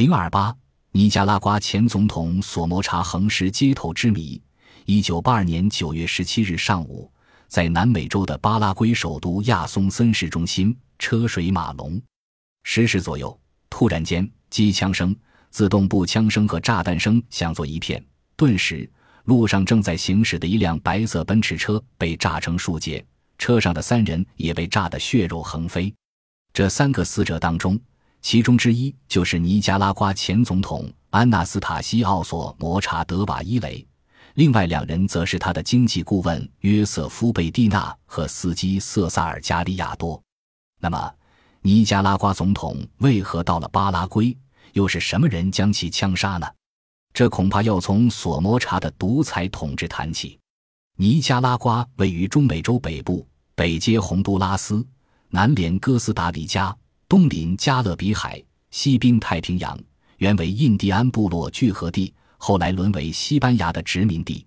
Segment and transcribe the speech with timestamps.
[0.00, 0.56] 零二八，
[0.92, 4.40] 尼加拉瓜前总统索摩查横尸街头之谜。
[4.86, 7.12] 一九八二年九月十七日上午，
[7.48, 12.00] 在南美洲的巴拉圭首都亚松森市中心，车水马龙。
[12.62, 15.14] 十时左右，突然间，机枪声、
[15.50, 18.02] 自动步枪声和炸弹声响作一片。
[18.36, 18.90] 顿时，
[19.24, 23.04] 路上正在行驶的一辆白色奔驰车被炸成数截，
[23.36, 25.94] 车上的三人也被炸得血肉横飞。
[26.54, 27.78] 这三个死者当中，
[28.22, 33.84] 其中之一就是尼加拉瓜前总统安纳斯塔西奥索·摩查德瓦伊雷，
[34.34, 40.22] 另外两人则是他的经济顾问约瑟夫·贝蒂纳和司机瑟萨尔·加利亚多。
[40.80, 41.12] 那么，
[41.62, 44.36] 尼加拉瓜总统为何到了巴拉圭？
[44.74, 46.46] 又是什么人将其枪杀呢？
[47.12, 50.38] 这恐怕要从索摩查的独裁统治谈起。
[50.96, 53.26] 尼加拉瓜位于中美洲北部，
[53.56, 54.86] 北接洪都拉斯，
[55.30, 56.76] 南连哥斯达黎加。
[57.10, 59.76] 东临加勒比海，西濒太平洋，
[60.18, 64.46] 原为印第安部落聚合地，后来沦为西班牙的殖民地。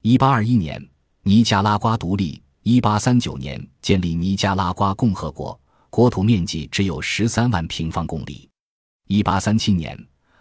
[0.00, 0.82] 一八二一年，
[1.22, 5.60] 尼加拉瓜独立；一八三九年，建立尼加拉瓜共和国，
[5.90, 8.48] 国土面积只有十三万平方公里。
[9.08, 9.94] 一八三七年，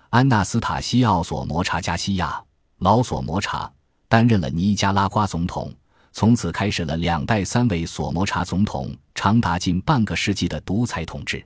[0.10, 2.42] 安纳斯塔西奥索摩查加西亚
[2.78, 3.70] 老索摩查
[4.08, 5.76] 担任了尼加拉瓜总统。
[6.14, 11.46] 从此开始了两代三位索摩查总统长达近半个世纪的独裁统治。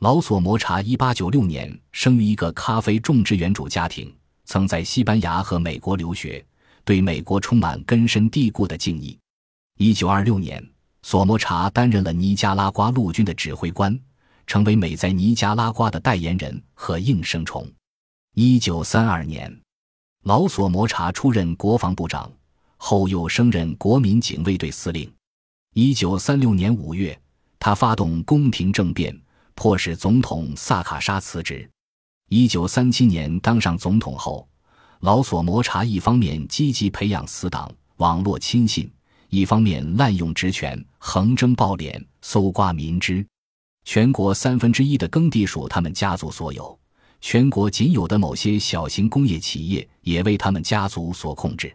[0.00, 4.10] 老索摩查一八九六年生于一个咖啡种植园主家庭，
[4.44, 6.42] 曾在西班牙和美国留学，
[6.86, 9.18] 对美国充满根深蒂固的敬意。
[9.76, 10.66] 一九二六年，
[11.02, 13.94] 索摩查担任了尼加拉瓜陆军的指挥官，
[14.46, 17.70] 成为美在尼加拉瓜的代言人和应声虫。
[18.34, 19.54] 一九三二年，
[20.22, 22.32] 老索摩查出任国防部长，
[22.78, 25.12] 后又升任国民警卫队司令。
[25.74, 27.20] 一九三六年五月，
[27.58, 29.14] 他发动宫廷政变。
[29.60, 31.68] 迫使总统萨卡沙辞职。
[32.30, 34.48] 一九三七年当上总统后，
[35.00, 38.90] 老索摩查一方面积极培养死党、网络亲信，
[39.28, 43.22] 一方面滥用职权，横征暴敛，搜刮民脂。
[43.84, 46.80] 全国三分之一的耕地属他们家族所有，
[47.20, 51.70] 全国仅有的某些小型工业企业也为他们家族所控制。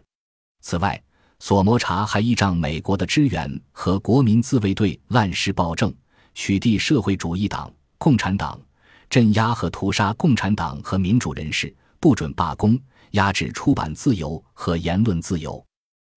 [0.60, 1.00] 此外，
[1.38, 5.94] 索摩查还依仗美国的支援和国民自卫队滥施暴政。
[6.38, 8.60] 取缔社会主义党、共产党，
[9.08, 12.78] 镇压和屠杀共产党和民主人士，不准罢工，
[13.12, 15.64] 压制出版自由和言论自由。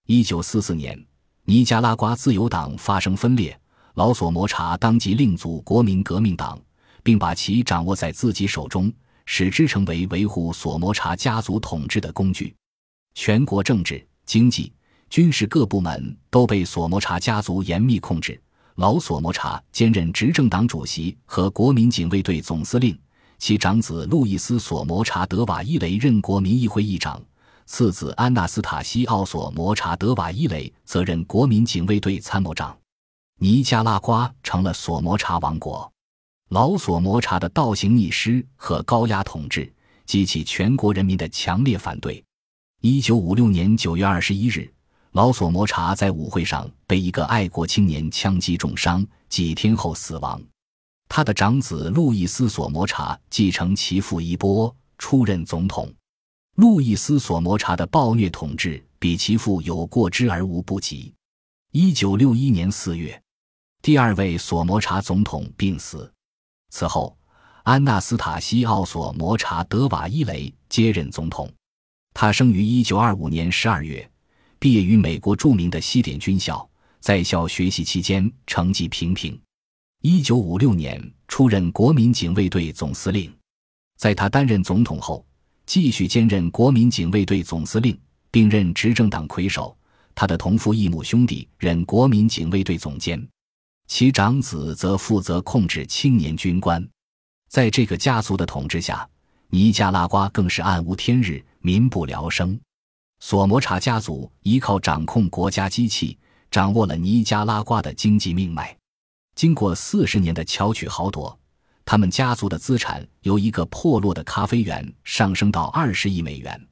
[0.08, 1.04] 一九四四年，
[1.46, 3.58] 尼加拉瓜自由党发生分裂，
[3.96, 6.60] 老索摩查当即另组国民革命党，
[7.04, 8.92] 并把其掌握在自己手中，
[9.26, 12.56] 使之成为维护索摩查家族统治的工具。
[13.14, 14.72] 全国政治、经济、
[15.10, 18.42] 军事各部门都被索摩查家族严密控制。
[18.80, 22.98] 老索摩查兼任执政党主席和国民警卫队总司令，
[23.38, 27.22] 其长子路易斯·索摩查德瓦伊雷任国民议会议长，
[27.66, 32.74] 次子安纳斯塔西奥·索摩查德瓦伊雷则任国民警卫队参谋长。
[33.42, 35.92] 尼加拉瓜成了索摩查王国。
[36.48, 39.70] 老索摩查的倒行逆施和高压统治
[40.06, 42.24] 激起全国人民的强烈反对。
[42.80, 44.74] 一九五六年九月二十一日。
[45.14, 50.40] 老索摩查在舞会上被一个爱国青年枪击重伤，几天后死亡。
[51.08, 55.92] 他的长子路易斯·索摩查继承其父衣钵，出任总统。
[56.58, 61.12] 路易斯·索摩查的暴虐统治比其父有过之而无不及。
[61.72, 63.20] 一九六一年四月，
[63.82, 66.12] 第二位索摩查总统病死。
[66.70, 67.18] 此后，
[67.64, 71.52] 安纳斯塔西奥·索摩查德瓦伊雷接任总统。
[72.14, 74.08] 他生于一九二五年十二月。
[74.60, 79.40] 毕业于美国著名的西点军校，在校学习期间成绩平平。
[80.02, 83.34] 一九五六年出任国民警卫队总司令，
[83.98, 85.26] 在他担任总统后，
[85.66, 87.98] 继续兼任国民警卫队总司令，
[88.30, 89.76] 并任执政党魁首。
[90.14, 93.26] 他的同父异母兄弟任国民警卫队总监，
[93.88, 96.86] 其长子则负责控制青年军官。
[97.48, 99.08] 在这个家族的统治下，
[99.48, 102.60] 尼加拉瓜更是暗无天日，民不聊生。
[103.20, 106.18] 索摩查家族依靠掌控国家机器，
[106.50, 108.76] 掌握了尼加拉瓜的经济命脉。
[109.36, 111.38] 经过四十年的巧取豪夺，
[111.86, 116.68] 他们家族的资产由一个破落的咖啡园上升到二十亿美元，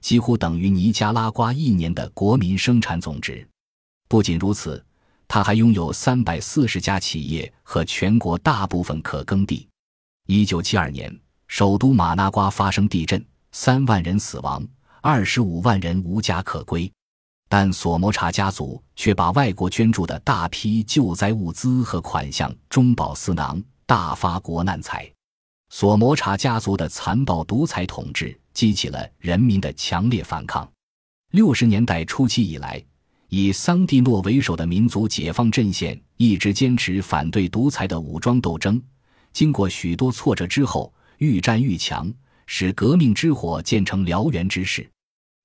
[0.00, 3.46] 几乎等于尼加拉瓜一年的国民生产总值。
[4.08, 4.84] 不仅如此，
[5.26, 9.68] 他还拥有三百四十家企业和全国大部分可耕地。
[10.26, 11.14] 一九七二年，
[11.46, 14.66] 首都马那瓜发生地震，三万人死亡。
[15.00, 16.90] 二十五万人无家可归，
[17.48, 25.10] 但索摩查家族却把外国捐助的大批救灾物资和款项中饱私囊，大发国难财。
[25.70, 30.68] 索摩查家族的残暴独裁统治激起了人民的强烈反抗。
[31.32, 32.82] 六十年代初期以来，
[33.28, 38.82] 以桑蒂诺为首的民族解放阵线一直坚持反对独裁的武装斗争。
[39.32, 42.10] 经过许多挫折之后，愈战愈强，
[42.50, 44.90] 使革命之火渐成燎原之势。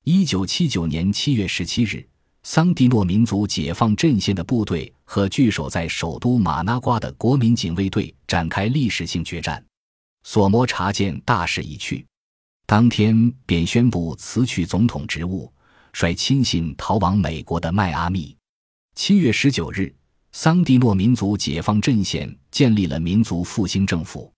[0.05, 2.07] 一九七九年七月十七日，
[2.43, 9.63] 桑蒂诺民族解放阵线的部队和据守在首都马纳瓜的国民警卫队展开历史性决战。
[10.23, 12.05] 索摩查见大势已去，
[12.65, 15.51] 当天便宣布辞去总统职务，
[15.91, 18.33] 率亲信逃往美国的迈阿密。
[18.95, 19.93] 七月十九日，
[20.31, 24.31] 桑蒂诺民族解放阵线建立了民族复兴政府。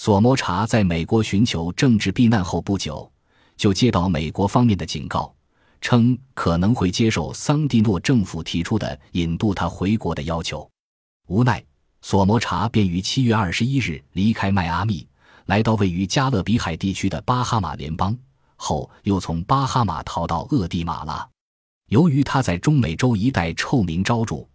[0.00, 3.10] 索摩查在美国寻求政治避难后不久，
[3.56, 5.34] 就接到美国方面的警告，
[5.80, 10.70] 称可能会接受桑蒂诺政府提出的引渡他回国的要求。
[11.26, 11.60] 无奈，
[12.00, 15.04] 索摩查便于七月二十一日离开迈阿密。
[15.46, 18.16] 来到位于加勒比海地区的巴哈马联邦
[18.54, 21.28] 后，又从巴哈马逃到厄地马拉。
[21.88, 24.46] 由于他在中美洲一带臭名昭著，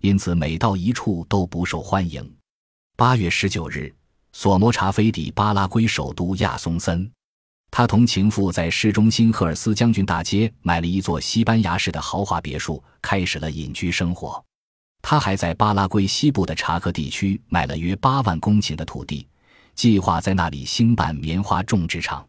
[0.00, 2.36] 因此每到一处都不受欢迎。
[2.94, 3.92] 八月十九日，
[4.32, 7.10] 索摩查飞抵巴拉圭首都亚松森，
[7.70, 14.42] 他同情妇在市中心赫尔斯将军大街买了一座西班牙式的豪华别墅，开始了隐居生活。
[15.02, 19.26] 他还在巴拉圭西部的查克地区买了约八万公顷的土地。
[19.74, 22.26] 计划在那里兴办棉花种植场。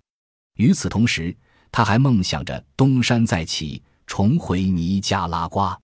[0.56, 1.36] 与此同时，
[1.72, 5.78] 他还梦想着东山再起，重回尼加拉瓜。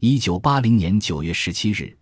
[0.00, 1.94] 一九八零年九月十七日，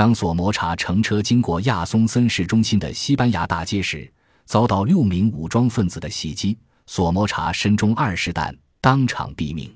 [0.00, 4.10] 当索摩查乘车经过亚松森市中心的西班牙大街时，
[4.46, 6.56] 遭到六名武装分子的袭击，
[6.86, 9.70] 索摩查身中二十弹，当场毙命。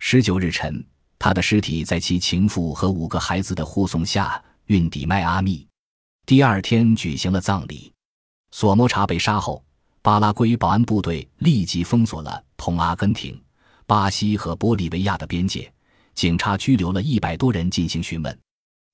[0.00, 0.84] 十九日晨，
[1.16, 5.64] 他的尸体在其情妇和五个孩子的护送下运抵迈阿密。
[6.26, 7.92] 第二天举行了葬礼。
[8.50, 9.64] 索摩查被杀后，
[10.02, 13.40] 巴拉圭保安部队立即封锁了同阿根廷、
[13.86, 15.72] 巴西和玻利维亚的边界，
[16.16, 18.36] 警察拘留了一百多人进行询问。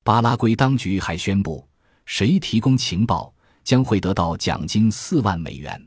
[0.08, 1.69] 巴拉圭当局还宣布，
[2.06, 3.31] 谁提供情报
[3.62, 5.87] 将会得到奖金四万美元。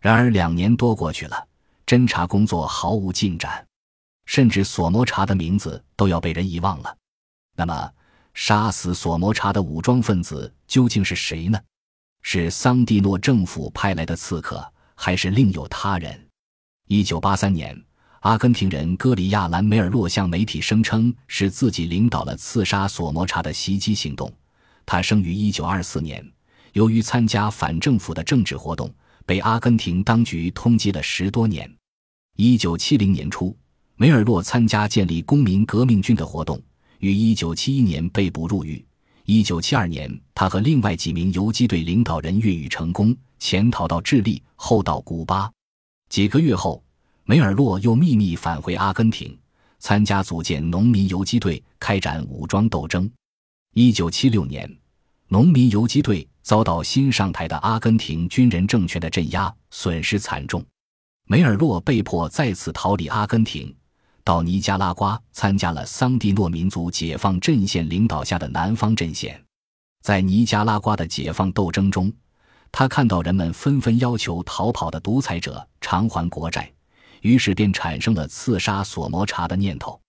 [0.00, 1.46] 然而，两年多过去了，
[1.86, 3.64] 侦查工作毫无进展，
[4.26, 6.96] 甚至索摩查的名字都要被人遗忘了。
[7.54, 7.92] 那么，
[8.34, 11.56] 杀死索摩查的武装分子究竟是谁呢？
[12.22, 16.28] 是桑蒂诺政府派来的刺客，还是另有他人？
[16.88, 17.80] 一九八三年，
[18.22, 24.32] 阿根廷人戈里亚·兰梅尔洛向媒体声称是自己领导了刺杀索摩查的袭击行动。
[24.86, 26.24] 他生于一九二四年，
[26.72, 28.88] 由于参加反政府的政治活动，
[29.26, 31.68] 被阿根廷当局通缉了十多年。
[32.36, 33.56] 一九七零年初，
[33.96, 36.62] 梅尔洛参加建立公民革命军的活动，
[37.00, 38.84] 于一九七一年被捕入狱。
[39.24, 45.50] 一九七二年，他和另外几名游击队领导人越狱成功，潜逃到智利，后到古巴。
[46.08, 46.84] 几个月后，
[47.24, 49.38] 梅尔洛又秘密返回阿根廷，
[49.78, 53.08] 参加组建农民游击队，开展武装斗争。
[53.74, 54.68] 一九七六年，
[55.28, 60.64] 农民游击队遭到新上台的阿根廷军人政权的镇压，损失惨重。
[61.28, 63.72] 梅尔洛被迫再次逃离阿根廷。
[64.24, 69.40] 到尼加拉瓜参加了桑蒂诺民族解放阵线领导下的南方阵线，
[70.02, 72.12] 在尼加拉瓜的解放斗争中，
[72.70, 76.72] 他看到人们纷纷要求逃跑的独裁者偿还国债，
[77.22, 80.00] 于是便产生了刺杀索摩查的念头。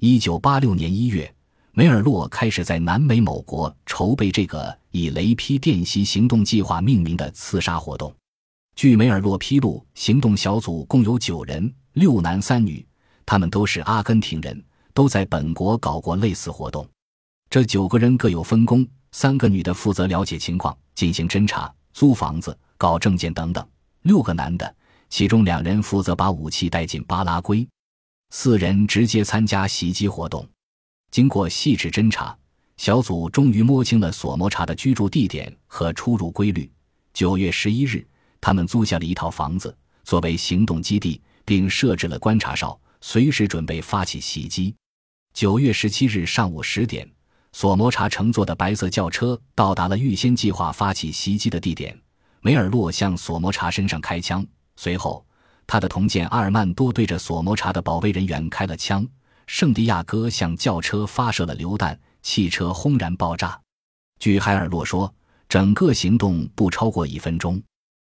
[0.00, 1.32] 一九八六年一月，
[1.72, 8.12] 梅尔洛开始在南美某国筹备这个以“雷劈电袭行动计划”命名的刺杀活动。
[8.74, 12.84] 据梅尔洛披露，行动小组共有九人，六男三女。
[13.24, 14.60] 他们都是阿根廷人，
[14.92, 16.86] 都在本国搞过类似活动。
[17.48, 23.62] 这九个人各有分工：三个女的负责了解情况、进行侦查、租房子、搞证件等等；
[24.02, 24.74] 六个男的，
[25.12, 27.68] 其中两人负责把武器带进巴拉圭，
[28.30, 30.48] 四人直接参加袭击活动。
[31.10, 32.34] 经过细致侦查，
[32.78, 36.72] 小组终于摸清了索摩查的居住地点和出入规律。
[37.12, 38.02] 九月十一日，
[38.40, 42.80] 他们租下了一套房子作为行动基地，并设置了观察哨。
[43.02, 44.74] 随时准备发起袭击。
[45.34, 47.06] 九月十七日上午十点，
[47.52, 51.94] 索摩查乘坐的白色轿车到达了预先计划发起袭击的地点。
[52.40, 54.42] 梅尔洛向索摩查身上开枪，
[54.76, 55.24] 随后
[55.66, 59.06] 他的同舰阿尔曼多对着索摩查的保卫人员开了枪。
[59.46, 63.60] 圣地亚哥向轿车发射了榴弹，汽车轰然爆炸。
[64.18, 65.12] 据海尔洛说，
[65.48, 67.60] 整个行动不超过一分钟。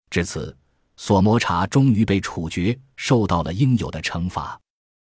[0.09, 0.55] 至此，
[0.97, 4.59] 索摩查终于被处决，受到了应有的惩罚。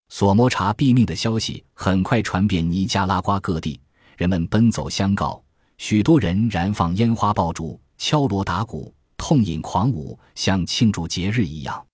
[0.09, 3.81] 索摩查毙命的消息很快传遍尼加拉瓜各地，
[4.15, 5.43] 人们奔走相告，
[5.79, 11.85] 许多人燃放烟花爆竹、敲锣打鼓、痛饮狂舞，像庆祝节日一样。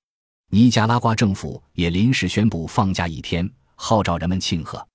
[0.50, 4.88] 尼加拉瓜政府也临时宣布放假一天，号召人们庆贺。